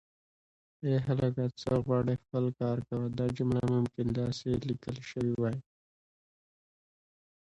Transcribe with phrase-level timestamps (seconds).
[0.83, 5.51] ای هلکه ځه غولی خپل کار کوه